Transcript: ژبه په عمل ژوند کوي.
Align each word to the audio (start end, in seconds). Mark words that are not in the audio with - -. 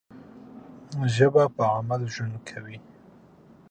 ژبه 1.15 1.43
په 1.55 1.63
عمل 1.75 2.01
ژوند 2.13 2.35
کوي. 2.49 2.77